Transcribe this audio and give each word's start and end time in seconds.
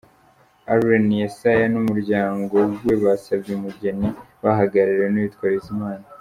Allen 0.73 1.05
Yessayah 1.21 1.71
n’umuryango 1.73 2.57
we 2.85 2.95
basabye 3.03 3.51
umugeni 3.55 4.07
bahagarariwe 4.43 5.07
n’uwitwa 5.09 5.45
Bizima. 5.55 5.87